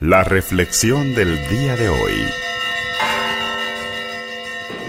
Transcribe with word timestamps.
La 0.00 0.22
reflexión 0.22 1.14
del 1.14 1.38
día 1.48 1.74
de 1.74 1.88
hoy. 1.88 2.12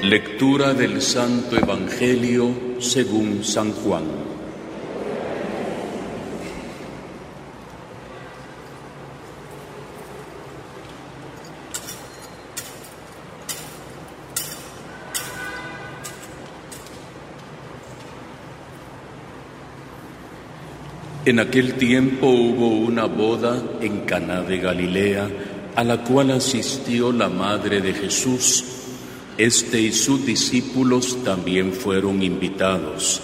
Lectura 0.03 0.73
del 0.73 1.01
Santo 1.01 1.55
Evangelio 1.55 2.53
según 2.81 3.41
San 3.41 3.71
Juan. 3.71 4.26
En 21.27 21.39
aquel 21.39 21.73
tiempo 21.73 22.27
hubo 22.29 22.69
una 22.69 23.03
boda 23.03 23.61
en 23.81 24.05
Caná 24.05 24.43
de 24.43 24.59
Galilea 24.59 25.27
a 25.75 25.83
la 25.83 26.01
cual 26.01 26.31
asistió 26.31 27.11
la 27.11 27.27
madre 27.27 27.81
de 27.81 27.93
Jesús. 27.93 28.63
Este 29.37 29.81
y 29.81 29.91
sus 29.91 30.25
discípulos 30.25 31.21
también 31.25 31.73
fueron 31.73 32.23
invitados. 32.23 33.21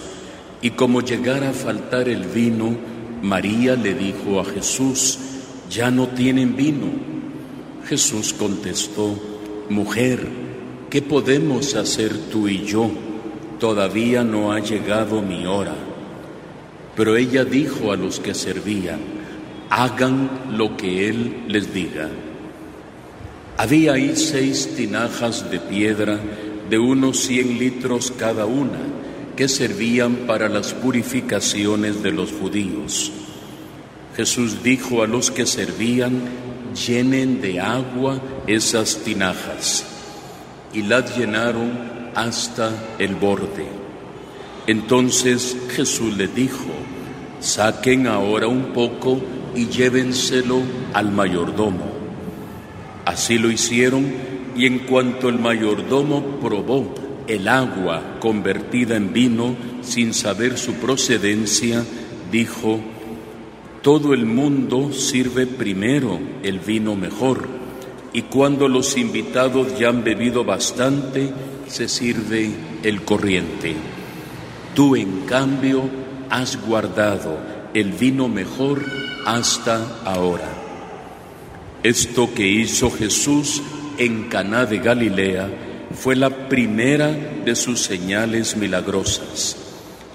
Y 0.62 0.72
como 0.72 1.00
llegara 1.00 1.52
a 1.52 1.54
faltar 1.54 2.10
el 2.10 2.26
vino, 2.26 2.76
María 3.22 3.78
le 3.78 3.94
dijo 3.94 4.42
a 4.42 4.44
Jesús, 4.44 5.18
ya 5.70 5.90
no 5.90 6.10
tienen 6.10 6.58
vino. 6.58 6.88
Jesús 7.88 8.34
contestó, 8.34 9.18
mujer, 9.70 10.28
¿qué 10.90 11.02
podemos 11.02 11.74
hacer 11.76 12.12
tú 12.30 12.50
y 12.50 12.66
yo? 12.66 12.92
Todavía 13.62 14.26
no 14.26 14.52
ha 14.52 14.60
llegado 14.60 15.22
mi 15.22 15.46
hora. 15.46 15.93
Pero 16.96 17.16
ella 17.18 17.44
dijo 17.44 17.92
a 17.92 17.96
los 17.96 18.20
que 18.20 18.34
servían, 18.34 19.00
hagan 19.70 20.30
lo 20.52 20.78
que 20.78 21.10
él 21.10 21.44
les 21.48 21.74
diga. 21.74 22.10
Había 23.58 23.94
ahí 23.94 24.16
seis 24.16 24.76
tinajas 24.76 25.50
de 25.50 25.60
piedra 25.60 26.20
de 26.70 26.80
unos 26.80 27.20
cien 27.20 27.58
litros 27.58 28.12
cada 28.12 28.46
una, 28.46 28.80
que 29.36 29.48
servían 29.48 30.28
para 30.28 30.48
las 30.50 30.74
purificaciones 30.74 32.04
de 32.04 32.12
los 32.12 32.32
judíos. 32.32 33.12
Jesús 34.16 34.62
dijo 34.64 35.02
a 35.02 35.08
los 35.08 35.32
que 35.32 35.46
servían, 35.46 36.22
llenen 36.88 37.42
de 37.42 37.60
agua 37.60 38.22
esas 38.48 38.98
tinajas, 38.98 39.86
y 40.72 40.84
las 40.84 41.18
llenaron 41.18 41.72
hasta 42.16 42.72
el 43.00 43.16
borde. 43.16 43.83
Entonces 44.68 45.58
Jesús 45.72 46.16
le 46.18 46.28
dijo, 46.28 46.70
saquen 47.40 48.08
ahora 48.08 48.48
un 48.48 48.74
poco 48.74 49.20
y 49.56 49.68
llévenselo 49.68 50.62
al 50.94 51.12
mayordomo. 51.12 51.92
Así 53.06 53.38
lo 53.38 53.52
hicieron 53.52 54.06
y 54.56 54.66
en 54.66 54.80
cuanto 54.80 55.28
el 55.30 55.40
mayordomo 55.40 56.40
probó 56.42 56.94
el 57.28 57.48
agua 57.48 58.18
convertida 58.20 58.96
en 58.96 59.12
vino 59.14 59.56
sin 59.82 60.14
saber 60.14 60.58
su 60.58 60.76
procedencia, 60.76 61.84
dijo, 62.32 62.80
todo 63.82 64.14
el 64.14 64.26
mundo 64.26 64.94
sirve 64.94 65.46
primero 65.46 66.20
el 66.42 66.60
vino 66.60 66.96
mejor 66.96 67.48
y 68.14 68.22
cuando 68.24 68.68
los 68.68 68.98
invitados 68.98 69.78
ya 69.78 69.90
han 69.90 70.04
bebido 70.04 70.46
bastante, 70.46 71.34
se 71.68 71.90
sirve 71.90 72.52
el 72.84 73.02
corriente. 73.02 73.76
Tú 74.76 74.96
en 74.96 75.22
cambio 75.22 75.84
has 76.30 76.60
guardado 76.66 77.38
el 77.74 77.92
vino 77.92 78.28
mejor 78.28 78.84
hasta 79.26 80.02
ahora. 80.04 80.50
Esto 81.84 82.34
que 82.34 82.48
hizo 82.48 82.90
Jesús 82.90 83.62
en 83.98 84.30
Caná 84.30 84.66
de 84.66 84.80
Galilea 84.80 85.50
fue 85.94 86.16
la 86.16 86.50
primera 86.50 87.10
de 87.10 87.56
sus 87.56 87.82
señales 87.82 88.56
milagrosas. 88.56 89.58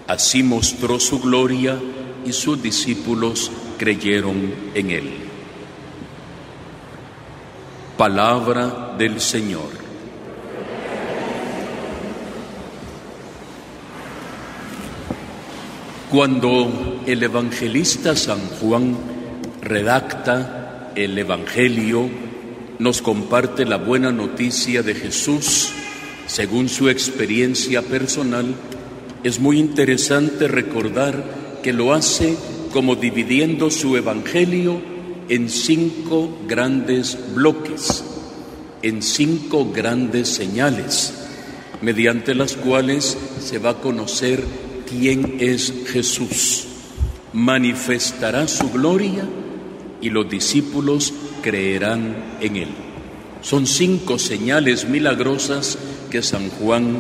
Así 0.07 0.43
mostró 0.43 0.99
su 0.99 1.21
gloria 1.21 1.79
y 2.25 2.33
sus 2.33 2.61
discípulos 2.63 3.51
creyeron 3.79 4.55
en 4.75 4.91
él. 4.91 5.11
Palabra 7.97 8.95
del 8.99 9.21
Señor. 9.21 9.88
Cuando 16.11 17.03
el 17.07 17.23
evangelista 17.23 18.17
San 18.17 18.41
Juan 18.41 18.97
redacta 19.61 20.91
el 20.95 21.19
Evangelio, 21.19 22.09
nos 22.79 23.03
comparte 23.03 23.67
la 23.67 23.77
buena 23.77 24.11
noticia 24.11 24.83
de 24.83 24.95
Jesús. 24.95 25.71
Según 26.27 26.71
su 26.71 26.89
experiencia 26.89 27.83
personal, 27.83 28.55
es 29.23 29.39
muy 29.39 29.59
interesante 29.59 30.49
recordar 30.49 31.61
que 31.63 31.75
lo 31.75 31.93
hace 31.93 32.39
como 32.73 32.97
dividiendo 32.97 33.71
su 33.71 33.95
Evangelio 33.95 34.81
en 35.29 35.51
cinco 35.51 36.39
grandes 36.49 37.19
bloques, 37.35 38.03
en 38.81 39.03
cinco 39.03 39.71
grandes 39.71 40.31
señales, 40.31 41.13
mediante 41.83 42.35
las 42.35 42.57
cuales 42.57 43.19
se 43.43 43.59
va 43.59 43.71
a 43.71 43.81
conocer 43.83 44.68
quién 44.89 45.37
es 45.41 45.73
Jesús. 45.87 46.67
Manifestará 47.33 48.49
su 48.49 48.71
gloria 48.71 49.25
y 50.01 50.11
los 50.11 50.29
discípulos 50.29 51.13
creerán 51.43 52.17
en 52.41 52.57
él. 52.57 52.69
Son 53.43 53.67
cinco 53.67 54.19
señales 54.19 54.89
milagrosas 54.89 55.79
que 56.11 56.23
San 56.23 56.51
Juan 56.51 56.99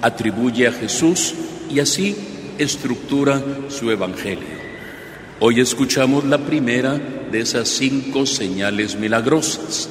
atribuye 0.00 0.66
a 0.66 0.72
Jesús 0.72 1.34
y 1.70 1.80
así 1.80 2.16
estructura 2.58 3.42
su 3.68 3.90
evangelio. 3.90 4.62
Hoy 5.40 5.60
escuchamos 5.60 6.24
la 6.24 6.38
primera 6.38 7.00
de 7.32 7.40
esas 7.40 7.68
cinco 7.68 8.26
señales 8.26 8.96
milagrosas, 8.96 9.88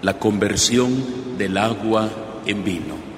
la 0.00 0.18
conversión 0.18 1.36
del 1.36 1.58
agua 1.58 2.10
en 2.46 2.64
vino. 2.64 3.09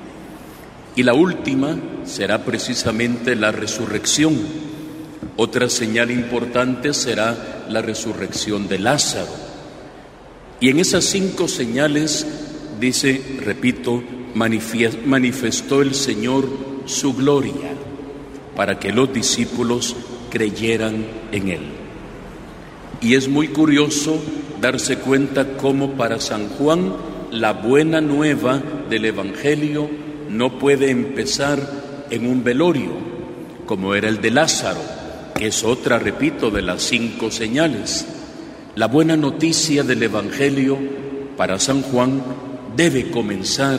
Y 0.94 1.03
la 1.03 1.14
última 1.14 1.76
será 2.04 2.44
precisamente 2.44 3.34
la 3.34 3.50
resurrección. 3.50 4.36
Otra 5.36 5.69
señal 5.70 6.10
importante 6.10 6.92
será 6.92 7.64
la 7.69 7.80
resurrección 7.80 8.69
de 8.69 8.78
Lázaro. 8.78 9.32
Y 10.60 10.69
en 10.69 10.78
esas 10.78 11.04
cinco 11.04 11.48
señales, 11.48 12.26
dice, 12.78 13.38
repito, 13.41 14.02
manifestó 14.34 15.82
el 15.82 15.94
Señor 15.94 16.47
su 16.84 17.14
gloria 17.14 17.72
para 18.54 18.78
que 18.78 18.92
los 18.92 19.12
discípulos 19.12 19.97
creyeran 20.31 21.06
en 21.32 21.48
Él. 21.48 21.62
Y 23.00 23.14
es 23.14 23.28
muy 23.28 23.48
curioso 23.48 24.22
darse 24.60 24.98
cuenta 24.98 25.56
cómo 25.56 25.92
para 25.94 26.20
San 26.20 26.48
Juan 26.50 26.94
la 27.31 27.52
buena 27.52 28.00
nueva 28.00 28.62
del 28.88 29.06
Evangelio 29.06 29.91
no 30.32 30.59
puede 30.59 30.91
empezar 30.91 32.06
en 32.10 32.26
un 32.26 32.43
velorio, 32.43 32.91
como 33.66 33.94
era 33.94 34.09
el 34.09 34.22
de 34.22 34.31
Lázaro, 34.31 34.81
que 35.34 35.48
es 35.48 35.62
otra, 35.62 35.98
repito, 35.98 36.50
de 36.50 36.62
las 36.62 36.82
cinco 36.82 37.31
señales. 37.31 38.06
La 38.75 38.87
buena 38.87 39.15
noticia 39.15 39.82
del 39.82 40.03
Evangelio 40.03 40.78
para 41.37 41.59
San 41.59 41.82
Juan 41.82 42.22
debe 42.75 43.10
comenzar 43.10 43.78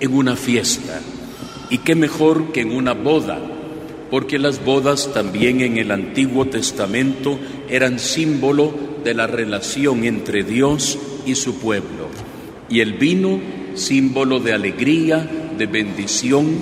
en 0.00 0.14
una 0.14 0.34
fiesta. 0.34 0.98
Y 1.68 1.78
qué 1.78 1.94
mejor 1.94 2.52
que 2.52 2.62
en 2.62 2.72
una 2.72 2.94
boda, 2.94 3.38
porque 4.10 4.38
las 4.38 4.64
bodas 4.64 5.12
también 5.12 5.60
en 5.60 5.76
el 5.76 5.90
Antiguo 5.90 6.46
Testamento 6.46 7.38
eran 7.68 7.98
símbolo 7.98 8.72
de 9.04 9.12
la 9.12 9.26
relación 9.26 10.04
entre 10.04 10.42
Dios 10.42 10.98
y 11.26 11.34
su 11.34 11.58
pueblo. 11.58 12.08
Y 12.70 12.80
el 12.80 12.94
vino, 12.94 13.38
símbolo 13.74 14.40
de 14.40 14.54
alegría, 14.54 15.28
de 15.58 15.66
bendición, 15.66 16.58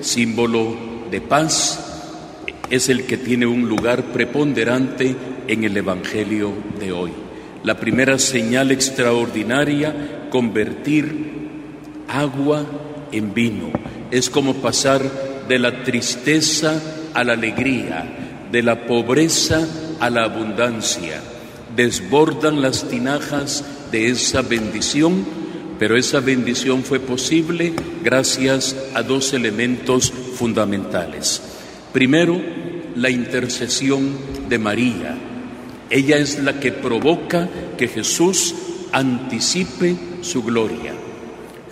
símbolo 0.00 0.76
de 1.10 1.20
paz, 1.20 1.92
es 2.70 2.88
el 2.88 3.04
que 3.04 3.16
tiene 3.16 3.46
un 3.46 3.68
lugar 3.68 4.04
preponderante 4.12 5.14
en 5.46 5.64
el 5.64 5.76
Evangelio 5.76 6.52
de 6.80 6.92
hoy. 6.92 7.12
La 7.64 7.78
primera 7.78 8.18
señal 8.18 8.70
extraordinaria, 8.70 10.28
convertir 10.30 11.50
agua 12.08 12.64
en 13.12 13.34
vino. 13.34 13.70
Es 14.10 14.30
como 14.30 14.54
pasar 14.54 15.02
de 15.48 15.58
la 15.58 15.82
tristeza 15.84 16.80
a 17.14 17.24
la 17.24 17.34
alegría, 17.34 18.48
de 18.50 18.62
la 18.62 18.86
pobreza 18.86 19.66
a 20.00 20.10
la 20.10 20.24
abundancia. 20.24 21.20
Desbordan 21.76 22.60
las 22.62 22.88
tinajas 22.88 23.64
de 23.90 24.08
esa 24.08 24.42
bendición 24.42 25.41
pero 25.82 25.96
esa 25.96 26.20
bendición 26.20 26.84
fue 26.84 27.00
posible 27.00 27.72
gracias 28.04 28.76
a 28.94 29.02
dos 29.02 29.32
elementos 29.32 30.12
fundamentales. 30.36 31.42
Primero, 31.92 32.40
la 32.94 33.10
intercesión 33.10 34.16
de 34.48 34.60
María. 34.60 35.18
Ella 35.90 36.18
es 36.18 36.38
la 36.38 36.60
que 36.60 36.70
provoca 36.70 37.48
que 37.76 37.88
Jesús 37.88 38.54
anticipe 38.92 39.96
su 40.20 40.44
gloria. 40.44 40.94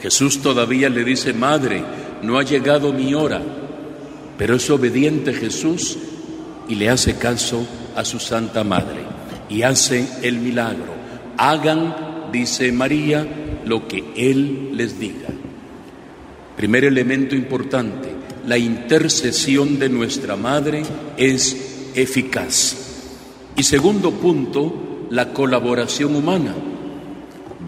Jesús 0.03 0.43
todavía 0.43 0.89
le 0.89 1.05
dice, 1.05 1.33
Madre, 1.33 1.85
no 2.21 2.37
ha 2.37 2.43
llegado 2.43 2.93
mi 2.93 3.15
hora, 3.15 3.41
pero 4.37 4.57
es 4.57 4.69
obediente 4.71 5.33
Jesús 5.35 5.97
y 6.67 6.75
le 6.75 6.91
hace 6.91 7.15
caso 7.15 7.65
a 7.95 8.05
su 8.05 8.19
Santa 8.19 8.65
Madre 8.65 9.05
y 9.49 9.62
hace 9.62 10.05
el 10.23 10.41
milagro. 10.41 10.97
Hagan, 11.37 12.31
dice 12.33 12.73
María, 12.73 13.25
lo 13.65 13.87
que 13.89 14.05
Él 14.17 14.77
les 14.77 14.99
diga. 14.99 15.29
Primer 16.57 16.85
elemento 16.85 17.35
importante, 17.35 18.09
la 18.47 18.59
intercesión 18.59 19.79
de 19.79 19.89
nuestra 19.89 20.37
Madre 20.37 20.83
es 21.17 21.91
eficaz. 21.95 22.77
Y 23.57 23.62
segundo 23.62 24.12
punto, 24.12 25.07
la 25.11 25.33
colaboración 25.33 26.15
humana. 26.17 26.55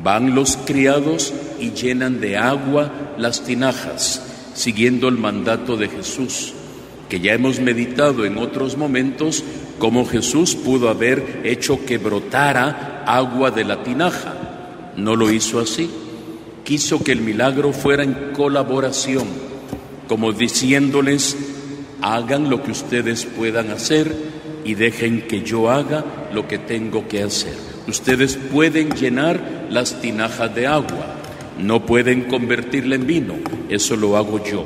Van 0.03 0.35
los 0.35 0.57
criados 0.57 1.33
y 1.61 1.73
llenan 1.73 2.21
de 2.21 2.37
agua 2.37 3.15
las 3.19 3.45
tinajas, 3.45 4.23
siguiendo 4.55 5.09
el 5.09 5.19
mandato 5.19 5.77
de 5.77 5.89
Jesús, 5.89 6.55
que 7.09 7.21
ya 7.21 7.35
hemos 7.35 7.61
meditado 7.61 8.25
en 8.25 8.39
otros 8.39 8.77
momentos 8.77 9.45
cómo 9.79 10.07
Jesús 10.07 10.55
pudo 10.55 10.89
haber 10.89 11.43
hecho 11.45 11.85
que 11.85 11.99
brotara 11.99 13.05
agua 13.07 13.51
de 13.51 13.65
la 13.65 13.83
tinaja. 13.83 14.42
No 14.97 15.17
lo 15.17 15.31
hizo 15.31 15.61
así. 15.61 15.91
Quiso 16.65 17.03
que 17.03 17.13
el 17.13 17.21
milagro 17.21 17.73
fuera 17.73 18.05
en 18.05 18.33
colaboración, 18.33 19.27
como 20.07 20.33
diciéndoles, 20.33 21.37
hagan 22.03 22.51
lo 22.51 22.63
que 22.63 22.73
ustedes 22.73 23.25
puedan 23.25 23.71
hacer 23.71 24.15
y 24.65 24.75
dejen 24.75 25.23
que 25.23 25.43
yo 25.43 25.71
haga 25.71 26.05
lo 26.33 26.47
que 26.47 26.59
tengo 26.59 27.09
que 27.09 27.23
hacer. 27.23 27.55
Ustedes 27.89 28.37
pueden 28.37 28.91
llenar 28.91 29.67
las 29.71 30.01
tinajas 30.01 30.55
de 30.55 30.67
agua, 30.67 31.17
no 31.59 31.85
pueden 31.85 32.25
convertirla 32.25 32.95
en 32.95 33.07
vino, 33.07 33.35
eso 33.69 33.97
lo 33.97 34.17
hago 34.17 34.45
yo. 34.45 34.65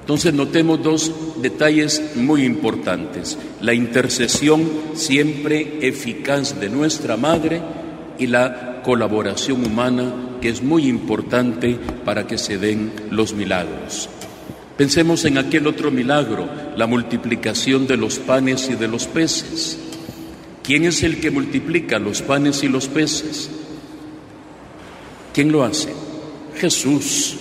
Entonces 0.00 0.34
notemos 0.34 0.82
dos 0.82 1.12
detalles 1.40 2.14
muy 2.14 2.44
importantes, 2.44 3.38
la 3.60 3.74
intercesión 3.74 4.68
siempre 4.94 5.78
eficaz 5.80 6.60
de 6.60 6.68
nuestra 6.68 7.16
Madre 7.16 7.62
y 8.18 8.26
la 8.26 8.73
colaboración 8.84 9.64
humana 9.64 10.38
que 10.40 10.50
es 10.50 10.62
muy 10.62 10.86
importante 10.86 11.78
para 12.04 12.26
que 12.26 12.38
se 12.38 12.58
den 12.58 12.92
los 13.10 13.32
milagros. 13.32 14.08
Pensemos 14.76 15.24
en 15.24 15.38
aquel 15.38 15.66
otro 15.66 15.90
milagro, 15.90 16.48
la 16.76 16.86
multiplicación 16.86 17.86
de 17.86 17.96
los 17.96 18.18
panes 18.18 18.68
y 18.68 18.74
de 18.74 18.88
los 18.88 19.06
peces. 19.06 19.78
¿Quién 20.62 20.84
es 20.84 21.02
el 21.02 21.20
que 21.20 21.30
multiplica 21.30 21.98
los 21.98 22.22
panes 22.22 22.62
y 22.62 22.68
los 22.68 22.88
peces? 22.88 23.50
¿Quién 25.32 25.50
lo 25.52 25.64
hace? 25.64 25.92
Jesús. 26.56 27.36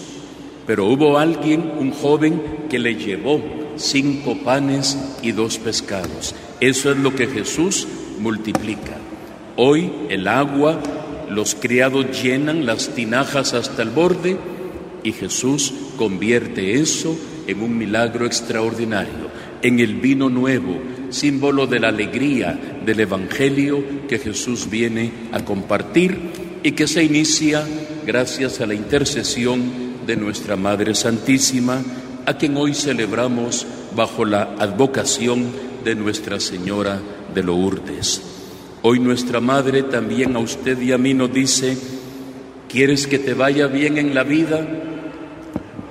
Pero 0.66 0.86
hubo 0.86 1.18
alguien, 1.18 1.74
un 1.80 1.92
joven, 1.92 2.68
que 2.70 2.80
le 2.80 2.96
llevó 2.96 3.42
cinco 3.76 4.38
panes 4.44 4.98
y 5.22 5.32
dos 5.32 5.58
pescados. 5.58 6.36
Eso 6.60 6.92
es 6.92 6.98
lo 6.98 7.16
que 7.16 7.28
Jesús 7.28 7.88
multiplica. 8.20 8.98
Hoy 9.56 9.92
el 10.10 10.28
agua, 10.28 10.80
los 11.34 11.56
criados 11.56 12.22
llenan 12.22 12.66
las 12.66 12.90
tinajas 12.90 13.54
hasta 13.54 13.82
el 13.82 13.90
borde 13.90 14.38
y 15.04 15.12
Jesús 15.12 15.74
convierte 15.98 16.76
eso 16.80 17.18
en 17.48 17.62
un 17.62 17.78
milagro 17.78 18.26
extraordinario, 18.26 19.30
en 19.62 19.80
el 19.80 19.96
vino 19.96 20.30
nuevo, 20.30 20.80
símbolo 21.10 21.68
de 21.68 21.80
la 21.80 21.90
alegría 21.90 22.80
del 22.86 23.02
Evangelio 23.02 23.84
que 24.08 24.20
Jesús 24.20 24.70
viene 24.70 25.12
a 25.32 25.44
compartir 25.44 26.18
y 26.64 26.72
que 26.72 26.88
se 26.88 27.04
inicia 27.04 27.68
gracias 28.06 28.62
a 28.62 28.66
la 28.66 28.74
intercesión 28.74 29.84
de 30.06 30.16
nuestra 30.16 30.56
Madre 30.56 30.96
Santísima, 30.96 31.82
a 32.26 32.38
quien 32.38 32.56
hoy 32.58 32.74
celebramos 32.74 33.66
bajo 33.96 34.24
la 34.26 34.56
advocación 34.58 35.52
de 35.84 35.96
Nuestra 35.96 36.40
Señora 36.40 37.00
de 37.34 37.44
Lourdes. 37.44 38.33
Hoy 38.84 39.00
nuestra 39.00 39.40
Madre 39.40 39.82
también 39.84 40.36
a 40.36 40.40
usted 40.40 40.80
y 40.80 40.92
a 40.92 40.98
mí 40.98 41.14
nos 41.14 41.34
dice, 41.34 41.78
¿quieres 42.70 43.08
que 43.08 43.18
te 43.18 43.34
vaya 43.34 43.68
bien 43.68 43.98
en 43.98 44.14
la 44.14 44.24
vida? 44.24 44.68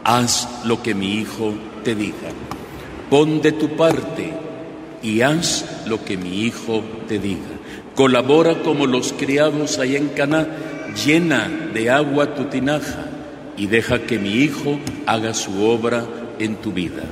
haz 0.04 0.48
lo 0.64 0.82
que 0.82 0.94
mi 0.94 1.14
hijo 1.14 1.54
te 1.84 1.94
diga. 1.94 2.30
Pon 3.10 3.42
de 3.42 3.52
tu 3.52 3.76
parte 3.76 4.32
y 5.02 5.20
haz 5.20 5.84
lo 5.86 6.04
que 6.04 6.16
mi 6.16 6.42
hijo 6.44 6.82
te 7.08 7.18
diga. 7.18 7.40
Colabora 7.94 8.62
como 8.62 8.86
los 8.86 9.12
criados 9.12 9.78
ahí 9.78 9.96
en 9.96 10.08
Caná, 10.08 10.46
llena 11.04 11.48
de 11.74 11.90
agua 11.90 12.34
tu 12.34 12.44
tinaja 12.44 13.06
y 13.56 13.66
deja 13.66 14.00
que 14.00 14.18
mi 14.18 14.34
hijo 14.36 14.78
haga 15.06 15.34
su 15.34 15.62
obra 15.64 16.04
en 16.38 16.56
tu 16.56 16.72
vida. 16.72 17.04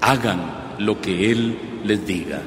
Hagan 0.00 0.74
lo 0.78 1.00
que 1.00 1.30
él 1.30 1.56
les 1.84 2.04
diga. 2.06 2.40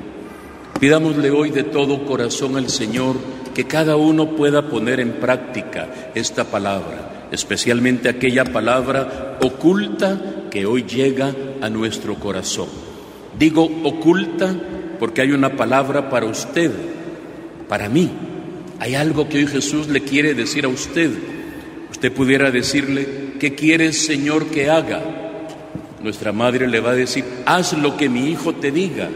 Pidámosle 0.80 1.32
hoy 1.32 1.52
de 1.52 1.64
todo 1.64 2.06
corazón 2.06 2.58
al 2.58 2.70
Señor 2.70 3.16
que 3.54 3.66
cada 3.66 3.96
uno 3.96 4.36
pueda 4.36 4.70
poner 4.70 5.00
en 5.00 5.14
práctica 5.14 6.12
esta 6.14 6.44
palabra 6.44 7.16
especialmente 7.32 8.10
aquella 8.10 8.46
palabra 8.46 9.38
oculta 9.42 10.20
que 10.50 10.66
hoy 10.66 10.84
llega 10.84 11.34
a 11.62 11.70
nuestro 11.70 12.16
corazón. 12.16 12.68
Digo 13.38 13.70
oculta 13.84 14.56
porque 15.00 15.22
hay 15.22 15.32
una 15.32 15.56
palabra 15.56 16.10
para 16.10 16.26
usted, 16.26 16.72
para 17.68 17.90
mí. 17.90 18.10
Hay 18.80 18.96
algo 18.96 19.28
que 19.30 19.40
hoy 19.40 19.48
Jesús 19.48 19.88
le 19.88 20.02
quiere 20.02 20.34
decir 20.34 20.66
a 20.66 20.70
usted. 20.70 21.12
Usted 21.92 22.12
pudiera 22.12 22.52
decirle, 22.52 23.34
¿qué 23.40 23.56
quieres 23.56 24.06
Señor 24.06 24.48
que 24.48 24.70
haga? 24.70 25.02
Nuestra 26.02 26.32
madre 26.32 26.68
le 26.68 26.80
va 26.80 26.92
a 26.92 26.96
decir, 26.96 27.26
haz 27.46 27.74
lo 27.74 27.98
que 27.98 28.10
mi 28.10 28.30
hijo 28.30 28.54
te 28.54 28.72
diga. 28.72 29.10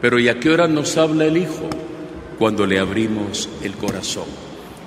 Pero 0.00 0.18
¿y 0.18 0.28
a 0.28 0.38
qué 0.38 0.50
hora 0.50 0.68
nos 0.68 0.96
habla 0.96 1.24
el 1.24 1.36
hijo? 1.36 1.68
Cuando 2.38 2.66
le 2.66 2.78
abrimos 2.78 3.48
el 3.62 3.74
corazón. 3.74 4.26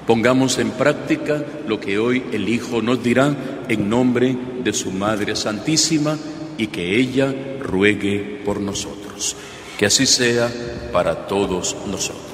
Pongamos 0.08 0.58
en 0.58 0.72
práctica 0.72 1.44
lo 1.68 1.80
que 1.80 2.00
hoy 2.00 2.24
el 2.32 2.50
Hijo 2.50 2.82
nos 2.82 3.04
dirá 3.04 3.64
en 3.68 3.90
nombre 3.90 4.36
de 4.64 4.74
su 4.74 4.92
Madre 4.92 5.36
Santísima 5.36 6.18
y 6.58 6.68
que 6.68 6.98
ella 6.98 7.34
ruegue 7.62 8.42
por 8.44 8.60
nosotros. 8.60 9.36
Que 9.78 9.86
así 9.86 10.06
sea 10.06 10.52
para 10.92 11.28
todos 11.28 11.76
nosotros. 11.88 12.31